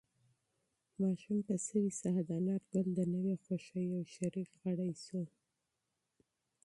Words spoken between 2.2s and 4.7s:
د انارګل د نوې خوښۍ یو شریک